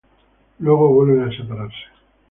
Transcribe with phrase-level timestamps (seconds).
[0.57, 1.83] Luego vuelven a separarse.